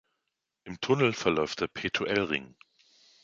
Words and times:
Im 0.63 0.81
Tunnel 0.81 1.13
verläuft 1.13 1.61
der 1.61 1.67
Petuelring. 1.67 2.55